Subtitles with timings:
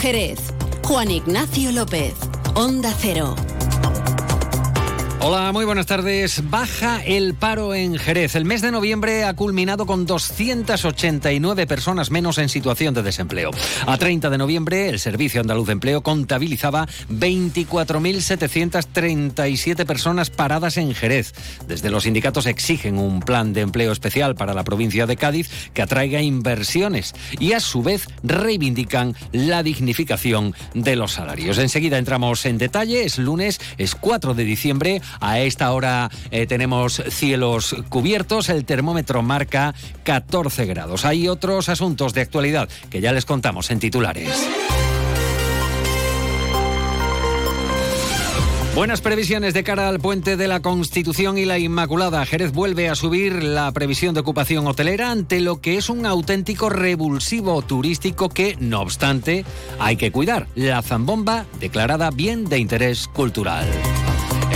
[0.00, 0.38] Jerez.
[0.88, 2.14] Juan Ignacio López.
[2.54, 3.49] Onda Cero.
[5.22, 6.48] Hola, muy buenas tardes.
[6.48, 8.36] Baja el paro en Jerez.
[8.36, 13.50] El mes de noviembre ha culminado con 289 personas menos en situación de desempleo.
[13.86, 21.34] A 30 de noviembre, el Servicio Andaluz de Empleo contabilizaba 24.737 personas paradas en Jerez.
[21.68, 25.82] Desde los sindicatos exigen un plan de empleo especial para la provincia de Cádiz que
[25.82, 31.58] atraiga inversiones y a su vez reivindican la dignificación de los salarios.
[31.58, 33.04] Enseguida entramos en detalle.
[33.04, 35.02] Es lunes, es 4 de diciembre.
[35.20, 39.74] A esta hora eh, tenemos cielos cubiertos, el termómetro marca
[40.04, 41.04] 14 grados.
[41.04, 44.48] Hay otros asuntos de actualidad que ya les contamos en titulares.
[48.74, 52.24] Buenas previsiones de cara al puente de la Constitución y la Inmaculada.
[52.24, 56.70] Jerez vuelve a subir la previsión de ocupación hotelera ante lo que es un auténtico
[56.70, 59.44] revulsivo turístico que, no obstante,
[59.80, 60.46] hay que cuidar.
[60.54, 63.66] La zambomba declarada bien de interés cultural.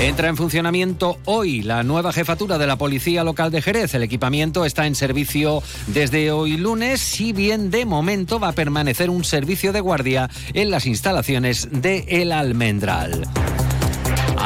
[0.01, 3.95] Entra en funcionamiento hoy la nueva jefatura de la Policía Local de Jerez.
[3.95, 9.09] El equipamiento está en servicio desde hoy lunes, si bien de momento va a permanecer
[9.09, 13.29] un servicio de guardia en las instalaciones de El Almendral.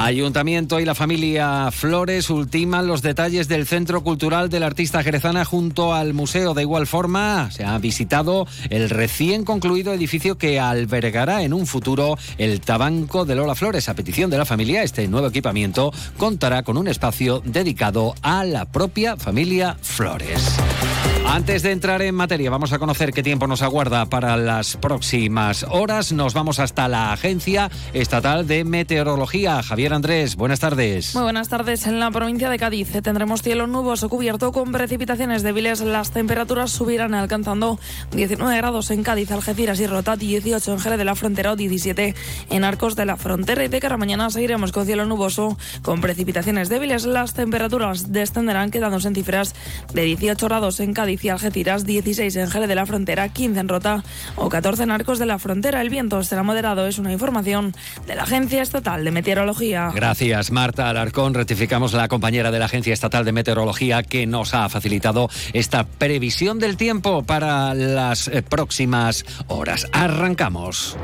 [0.00, 5.92] Ayuntamiento y la familia Flores ultiman los detalles del Centro Cultural del Artista Jerezana junto
[5.92, 6.54] al museo.
[6.54, 12.16] De igual forma, se ha visitado el recién concluido edificio que albergará en un futuro
[12.38, 13.88] el Tabanco de Lola Flores.
[13.88, 18.66] A petición de la familia, este nuevo equipamiento contará con un espacio dedicado a la
[18.66, 20.58] propia familia Flores.
[21.30, 25.62] Antes de entrar en materia, vamos a conocer qué tiempo nos aguarda para las próximas
[25.68, 26.10] horas.
[26.10, 29.62] Nos vamos hasta la Agencia Estatal de Meteorología.
[29.62, 31.14] Javier Andrés, buenas tardes.
[31.14, 31.86] Muy buenas tardes.
[31.86, 35.82] En la provincia de Cádiz tendremos cielo nuboso cubierto con precipitaciones débiles.
[35.82, 37.78] Las temperaturas subirán alcanzando
[38.12, 42.14] 19 grados en Cádiz, Algeciras y Rota, 18 en Jerez de la Frontera o 17
[42.48, 43.62] en Arcos de la Frontera.
[43.64, 47.04] Y de cara mañana seguiremos con cielo nuboso con precipitaciones débiles.
[47.04, 49.54] Las temperaturas descenderán quedándose en cifras
[49.92, 53.68] de 18 grados en Cádiz y Algeciras, 16 en Jerez de la Frontera, 15 en
[53.68, 54.04] Rota
[54.36, 55.80] o 14 en Arcos de la Frontera.
[55.80, 57.74] El viento será moderado, es una información
[58.06, 59.90] de la Agencia Estatal de Meteorología.
[59.94, 61.34] Gracias, Marta Alarcón.
[61.34, 66.58] Rectificamos la compañera de la Agencia Estatal de Meteorología que nos ha facilitado esta previsión
[66.58, 69.86] del tiempo para las eh, próximas horas.
[69.92, 70.96] Arrancamos.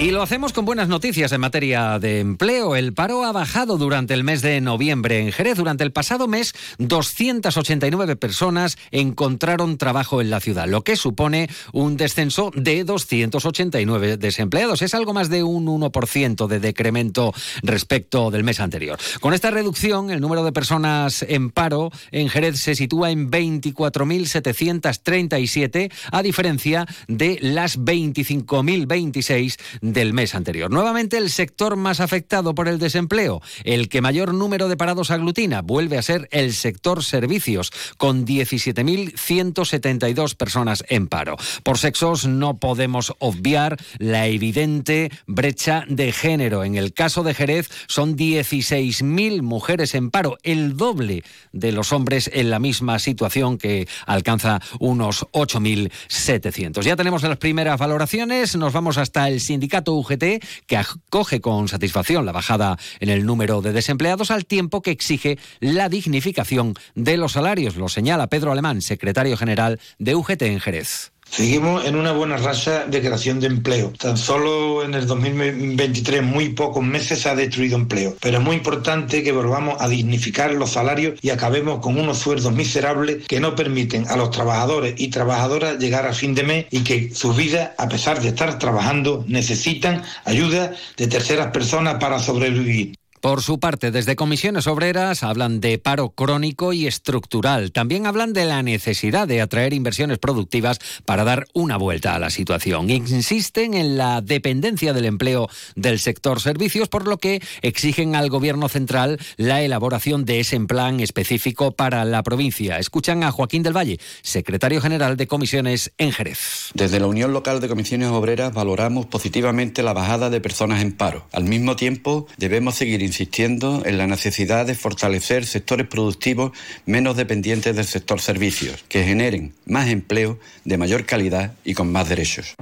[0.00, 2.76] Y lo hacemos con buenas noticias en materia de empleo.
[2.76, 5.56] El paro ha bajado durante el mes de noviembre en Jerez.
[5.56, 11.96] Durante el pasado mes, 289 personas encontraron trabajo en la ciudad, lo que supone un
[11.96, 14.82] descenso de 289 desempleados.
[14.82, 17.34] Es algo más de un 1% de decremento
[17.64, 19.00] respecto del mes anterior.
[19.18, 25.90] Con esta reducción, el número de personas en paro en Jerez se sitúa en 24.737,
[26.12, 29.56] a diferencia de las 25.026
[29.92, 30.70] del mes anterior.
[30.70, 35.62] Nuevamente el sector más afectado por el desempleo, el que mayor número de parados aglutina,
[35.62, 41.36] vuelve a ser el sector servicios, con 17.172 personas en paro.
[41.62, 46.64] Por sexos no podemos obviar la evidente brecha de género.
[46.64, 51.22] En el caso de Jerez son 16.000 mujeres en paro, el doble
[51.52, 56.82] de los hombres en la misma situación que alcanza unos 8.700.
[56.82, 62.26] Ya tenemos las primeras valoraciones, nos vamos hasta el sindicato UGT, que acoge con satisfacción
[62.26, 67.32] la bajada en el número de desempleados al tiempo que exige la dignificación de los
[67.32, 67.76] salarios.
[67.76, 71.12] Lo señala Pedro Alemán, secretario general de UGT en Jerez.
[71.30, 73.92] Seguimos en una buena racha de creación de empleo.
[73.98, 78.16] Tan solo en el 2023, muy pocos meses, se ha destruido empleo.
[78.20, 82.52] Pero es muy importante que volvamos a dignificar los salarios y acabemos con unos sueldos
[82.52, 86.80] miserables que no permiten a los trabajadores y trabajadoras llegar a fin de mes y
[86.80, 92.97] que sus vidas, a pesar de estar trabajando, necesitan ayuda de terceras personas para sobrevivir.
[93.20, 97.72] Por su parte, desde comisiones obreras hablan de paro crónico y estructural.
[97.72, 102.30] También hablan de la necesidad de atraer inversiones productivas para dar una vuelta a la
[102.30, 102.90] situación.
[102.90, 108.68] Insisten en la dependencia del empleo del sector servicios, por lo que exigen al Gobierno
[108.68, 112.78] central la elaboración de ese plan específico para la provincia.
[112.78, 116.70] Escuchan a Joaquín del Valle, secretario general de comisiones en Jerez.
[116.74, 121.26] Desde la Unión Local de Comisiones Obreras valoramos positivamente la bajada de personas en paro.
[121.32, 126.52] Al mismo tiempo, debemos seguir insistiendo en la necesidad de fortalecer sectores productivos
[126.86, 132.08] menos dependientes del sector servicios, que generen más empleo de mayor calidad y con más
[132.08, 132.54] derechos.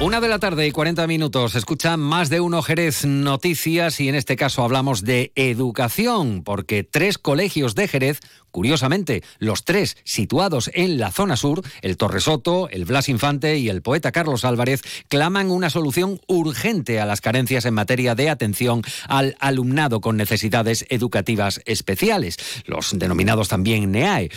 [0.00, 1.54] Una de la tarde y 40 minutos.
[1.54, 7.16] Escucha más de uno Jerez Noticias y en este caso hablamos de educación, porque tres
[7.16, 8.20] colegios de Jerez
[8.54, 13.82] curiosamente, los tres situados en la zona sur, el Torresoto, el Blas Infante y el
[13.82, 19.34] poeta Carlos Álvarez, claman una solución urgente a las carencias en materia de atención al
[19.40, 24.30] alumnado con necesidades educativas especiales, los denominados también NEAE.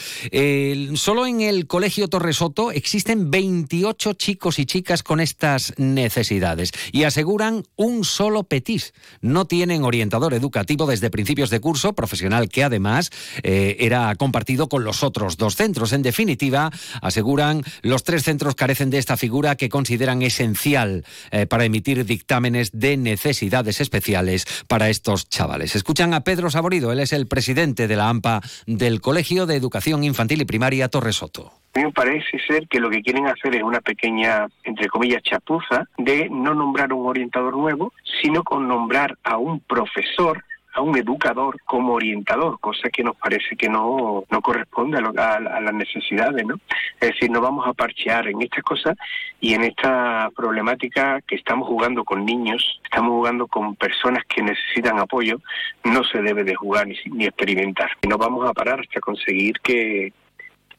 [0.96, 7.66] solo en el Colegio Torresoto existen 28 chicos y chicas con estas necesidades y aseguran
[7.76, 8.96] un solo petis.
[9.22, 13.12] No tienen orientador educativo desde principios de curso, profesional que además
[13.44, 15.94] eh, era compartido con los otros dos centros.
[15.94, 16.72] En definitiva,
[17.02, 22.72] aseguran, los tres centros carecen de esta figura que consideran esencial eh, para emitir dictámenes
[22.74, 25.76] de necesidades especiales para estos chavales.
[25.76, 30.04] Escuchan a Pedro Saborido, él es el presidente de la AMPA del Colegio de Educación
[30.04, 31.52] Infantil y Primaria Torresoto.
[31.76, 35.22] A mí me parece ser que lo que quieren hacer es una pequeña, entre comillas,
[35.22, 40.44] chapuza de no nombrar un orientador nuevo, sino con nombrar a un profesor
[40.78, 45.60] a un educador como orientador, cosa que nos parece que no, no corresponde a, a,
[45.60, 46.60] las necesidades, ¿no?
[47.02, 48.96] Es decir, no vamos a parchear en estas cosas
[49.42, 55.00] y en esta problemática que estamos jugando con niños, estamos jugando con personas que necesitan
[55.00, 55.42] apoyo,
[55.84, 57.90] no se debe de jugar ni, ni experimentar.
[58.08, 60.14] No vamos a parar hasta conseguir que,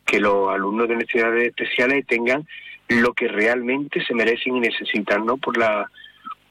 [0.06, 2.47] que los alumnos de necesidades especiales tengan
[2.87, 5.39] lo que realmente se merecen y necesitan, ¿no?
[5.39, 5.91] Por la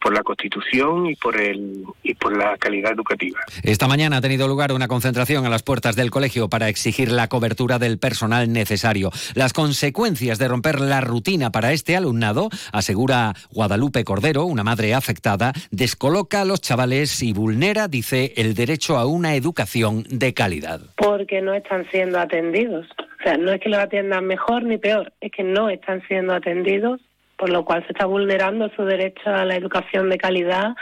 [0.02, 3.40] por la Constitución y por el y por la calidad educativa.
[3.64, 7.28] Esta mañana ha tenido lugar una concentración a las puertas del colegio para exigir la
[7.28, 9.12] cobertura del personal necesario.
[9.36, 15.54] Las consecuencias de romper la rutina para este alumnado, asegura Guadalupe Cordero, una madre afectada,
[15.72, 20.82] descoloca a los chavales y vulnera, dice, el derecho a una educación de calidad.
[20.98, 22.88] Porque no están siendo atendidos.
[23.20, 26.34] O sea, no es que lo atiendan mejor ni peor, es que no están siendo
[26.34, 27.02] atendidos
[27.38, 30.76] por lo cual se está vulnerando su derecho a la educación de calidad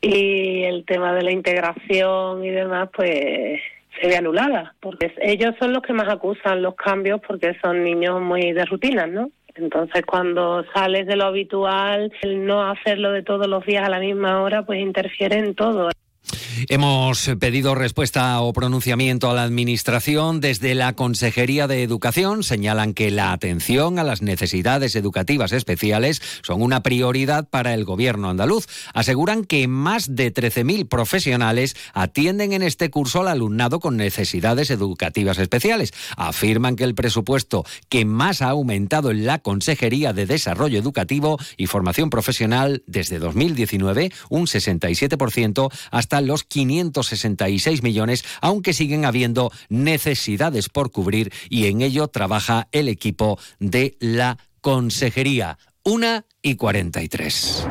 [0.00, 3.60] y el tema de la integración y demás, pues
[4.00, 8.20] se ve anulada, porque ellos son los que más acusan los cambios porque son niños
[8.20, 9.30] muy de rutinas, ¿no?
[9.56, 13.98] Entonces, cuando sales de lo habitual, el no hacerlo de todos los días a la
[13.98, 15.90] misma hora, pues interfiere en todo.
[16.68, 20.40] Hemos pedido respuesta o pronunciamiento a la Administración.
[20.40, 26.62] Desde la Consejería de Educación señalan que la atención a las necesidades educativas especiales son
[26.62, 28.66] una prioridad para el Gobierno andaluz.
[28.92, 35.38] Aseguran que más de 13.000 profesionales atienden en este curso al alumnado con necesidades educativas
[35.38, 35.92] especiales.
[36.16, 41.66] Afirman que el presupuesto que más ha aumentado en la Consejería de Desarrollo Educativo y
[41.66, 50.90] Formación Profesional desde 2019, un 67%, hasta los 566 millones, aunque siguen habiendo necesidades por
[50.90, 55.58] cubrir y en ello trabaja el equipo de la Consejería.
[55.84, 57.66] Una y 43.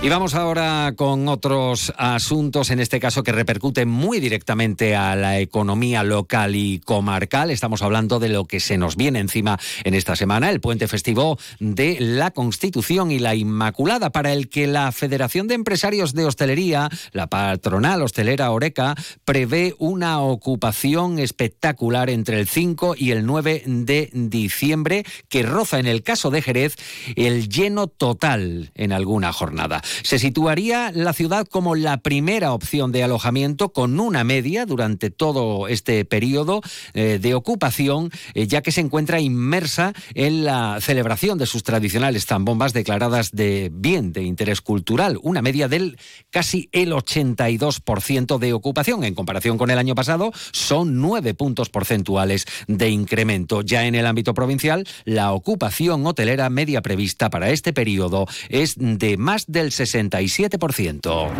[0.00, 5.40] Y vamos ahora con otros asuntos, en este caso que repercuten muy directamente a la
[5.40, 7.50] economía local y comarcal.
[7.50, 11.36] Estamos hablando de lo que se nos viene encima en esta semana, el puente festivo
[11.58, 16.88] de la Constitución y la Inmaculada, para el que la Federación de Empresarios de Hostelería,
[17.10, 24.10] la patronal hostelera Oreca, prevé una ocupación espectacular entre el 5 y el 9 de
[24.12, 26.76] diciembre, que roza en el caso de Jerez
[27.16, 29.82] el lleno total en alguna jornada.
[30.02, 35.68] Se situaría la ciudad como la primera opción de alojamiento con una media durante todo
[35.68, 36.60] este periodo
[36.94, 42.26] eh, de ocupación, eh, ya que se encuentra inmersa en la celebración de sus tradicionales
[42.26, 45.98] zambombas declaradas de bien de interés cultural, una media del
[46.30, 49.04] casi el 82% de ocupación.
[49.04, 53.62] En comparación con el año pasado, son nueve puntos porcentuales de incremento.
[53.62, 59.16] Ya en el ámbito provincial, la ocupación hotelera media prevista para este periodo es de
[59.16, 61.30] más del 67%.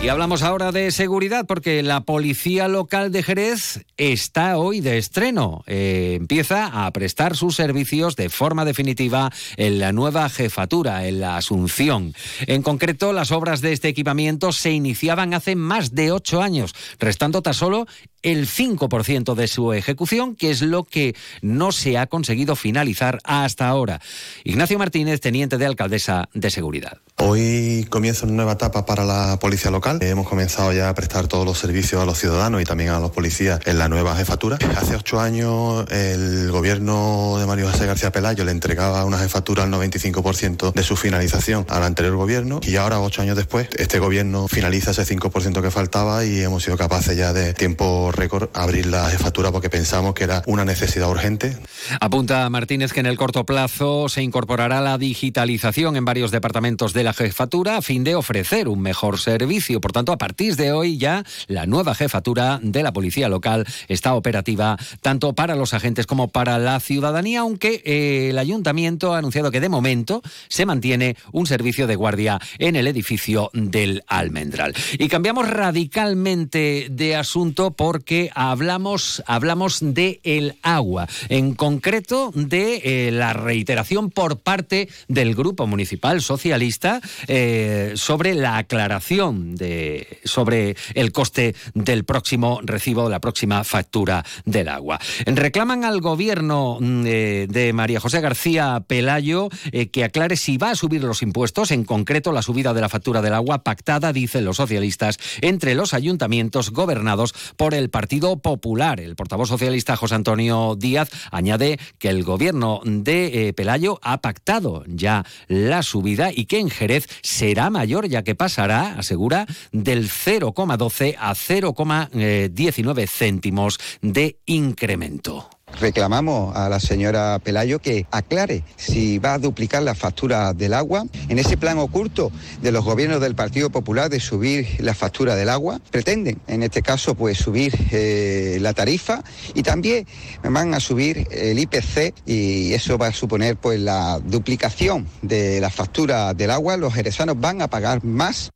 [0.00, 5.64] Y hablamos ahora de seguridad porque la policía local de Jerez está hoy de estreno.
[5.66, 11.36] Eh, empieza a prestar sus servicios de forma definitiva en la nueva jefatura, en la
[11.36, 12.14] Asunción.
[12.46, 17.42] En concreto, las obras de este equipamiento se iniciaban hace más de ocho años, restando
[17.42, 17.88] tan solo
[18.22, 23.68] el 5% de su ejecución, que es lo que no se ha conseguido finalizar hasta
[23.68, 24.00] ahora.
[24.44, 26.98] Ignacio Martínez, teniente de alcaldesa de seguridad.
[27.20, 29.98] Hoy comienza una nueva etapa para la policía local.
[30.02, 33.10] Hemos comenzado ya a prestar todos los servicios a los ciudadanos y también a los
[33.10, 34.56] policías en la nueva jefatura.
[34.76, 39.70] Hace ocho años el gobierno de Mario José García Pelayo le entregaba una jefatura al
[39.72, 44.92] 95% de su finalización al anterior gobierno y ahora, ocho años después, este gobierno finaliza
[44.92, 49.50] ese 5% que faltaba y hemos sido capaces ya de tiempo récord abrir la jefatura
[49.52, 51.56] porque pensamos que era una necesidad urgente.
[52.00, 57.04] Apunta Martínez que en el corto plazo se incorporará la digitalización en varios departamentos de
[57.04, 59.80] la jefatura a fin de ofrecer un mejor servicio.
[59.80, 64.14] Por tanto, a partir de hoy ya la nueva jefatura de la policía local está
[64.14, 69.50] operativa tanto para los agentes como para la ciudadanía, aunque eh, el ayuntamiento ha anunciado
[69.50, 74.74] que de momento se mantiene un servicio de guardia en el edificio del Almendral.
[74.98, 77.97] Y cambiamos radicalmente de asunto porque
[78.34, 85.66] hablamos, hablamos de el agua, en concreto de eh, la reiteración por parte del Grupo
[85.66, 93.64] Municipal Socialista eh, sobre la aclaración de, sobre el coste del próximo recibo, la próxima
[93.64, 94.98] factura del agua.
[95.26, 99.48] Reclaman al gobierno mm, eh, de María José García Pelayo
[99.92, 103.22] que aclare si va a subir los impuestos, en concreto la subida de la factura
[103.22, 109.00] del agua pactada, dicen los socialistas, entre los ayuntamientos gobernados por el Partido Popular.
[109.00, 114.84] El portavoz socialista José Antonio Díaz añade que el gobierno de eh, Pelayo ha pactado
[114.86, 121.16] ya la subida y que en Jerez será mayor ya que pasará, asegura, del 0,12
[121.18, 125.57] a 0,19 céntimos de incremento.
[125.80, 131.04] Reclamamos a la señora Pelayo que aclare si va a duplicar la factura del agua.
[131.28, 135.48] En ese plan oculto de los gobiernos del Partido Popular de subir la factura del
[135.48, 139.22] agua, pretenden en este caso pues subir eh, la tarifa
[139.54, 140.06] y también
[140.42, 145.70] van a subir el IPC y eso va a suponer pues la duplicación de la
[145.70, 146.76] factura del agua.
[146.76, 148.50] Los jerezanos van a pagar más.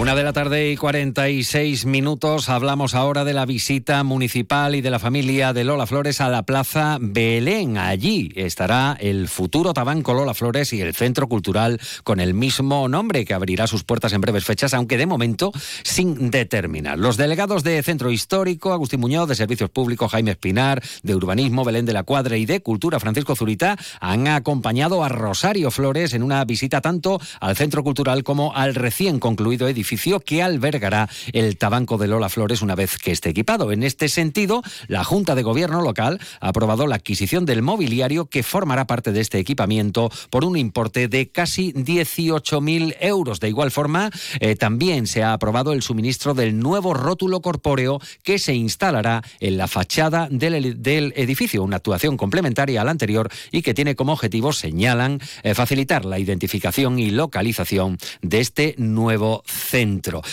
[0.00, 2.48] Una de la tarde y 46 minutos.
[2.48, 6.44] Hablamos ahora de la visita municipal y de la familia de Lola Flores a la
[6.44, 7.78] Plaza Belén.
[7.78, 13.24] Allí estará el futuro Tabanco Lola Flores y el Centro Cultural con el mismo nombre
[13.24, 15.50] que abrirá sus puertas en breves fechas, aunque de momento
[15.82, 16.96] sin determinar.
[16.96, 21.86] Los delegados de Centro Histórico, Agustín Muñoz, de Servicios Públicos, Jaime Espinar, de Urbanismo, Belén
[21.86, 26.44] de la Cuadra y de Cultura, Francisco Zurita, han acompañado a Rosario Flores en una
[26.44, 29.87] visita tanto al Centro Cultural como al recién concluido edificio
[30.24, 33.72] que albergará el Tabanco de Lola Flores una vez que esté equipado.
[33.72, 38.42] En este sentido, la Junta de Gobierno local ha aprobado la adquisición del mobiliario que
[38.42, 43.40] formará parte de este equipamiento por un importe de casi 18.000 euros.
[43.40, 48.38] De igual forma, eh, también se ha aprobado el suministro del nuevo rótulo corpóreo que
[48.38, 53.72] se instalará en la fachada del, edificio, una actuación complementaria a la anterior y que
[53.72, 59.77] tiene como objetivo, señalan, eh, facilitar la identificación y localización de este nuevo centro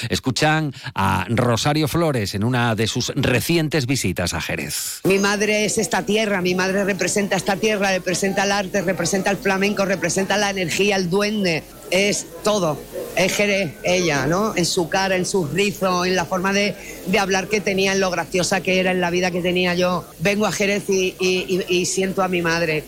[0.10, 5.02] Escuchan a Rosario Flores en una de sus recientes visitas a Jerez.
[5.04, 9.38] Mi madre es esta tierra, mi madre representa esta tierra, representa el arte, representa el
[9.38, 12.80] flamenco, representa la energía, el duende, es todo.
[13.16, 14.56] Es Jerez, ella, ¿no?
[14.56, 16.76] En su cara, en sus rizos, en la forma de,
[17.06, 20.06] de, hablar que tenía, en lo graciosa que era, en la vida que tenía yo.
[20.20, 22.84] Vengo a Jerez y siento a mi madre.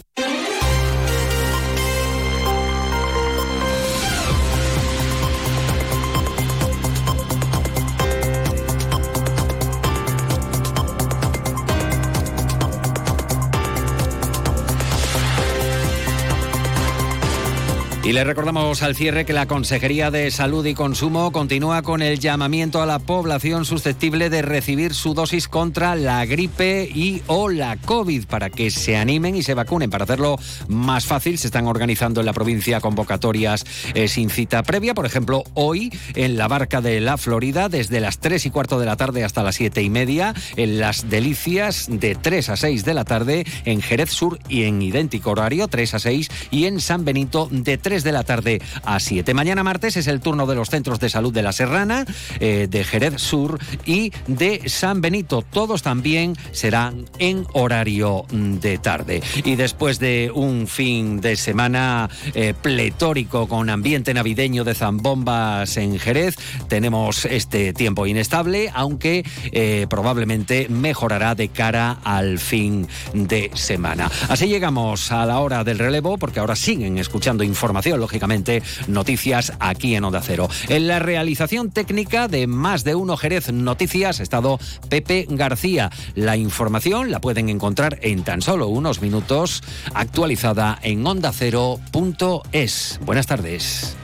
[18.08, 22.20] Y le recordamos al cierre que la Consejería de Salud y Consumo continúa con el
[22.20, 27.76] llamamiento a la población susceptible de recibir su dosis contra la gripe y o la
[27.76, 29.90] COVID para que se animen y se vacunen.
[29.90, 34.94] Para hacerlo más fácil, se están organizando en la provincia convocatorias eh, sin cita previa.
[34.94, 38.86] Por ejemplo, hoy en la barca de la Florida, desde las 3 y cuarto de
[38.86, 42.94] la tarde hasta las 7 y media, en las Delicias de 3 a 6 de
[42.94, 47.04] la tarde, en Jerez Sur y en idéntico horario, 3 a 6, y en San
[47.04, 49.34] Benito de 3 de la tarde a 7.
[49.34, 52.06] Mañana martes es el turno de los centros de salud de la Serrana,
[52.40, 55.42] eh, de Jerez Sur y de San Benito.
[55.42, 59.22] Todos también serán en horario de tarde.
[59.44, 65.98] Y después de un fin de semana eh, pletórico con ambiente navideño de zambombas en
[66.00, 66.36] Jerez,
[66.68, 74.10] tenemos este tiempo inestable, aunque eh, probablemente mejorará de cara al fin de semana.
[74.30, 79.96] Así llegamos a la hora del relevo, porque ahora siguen escuchando información lógicamente, noticias aquí
[79.96, 80.50] en Onda Cero.
[80.68, 85.92] En la realización técnica de Más de Uno Jerez Noticias estado Pepe García.
[86.16, 89.64] La información la pueden encontrar en tan solo unos minutos,
[89.94, 93.00] actualizada en ondacero.es.
[93.06, 93.96] Buenas tardes.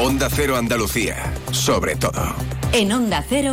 [0.00, 1.16] Onda Cero Andalucía,
[1.50, 2.34] sobre todo.
[2.72, 3.46] En Onda Cero.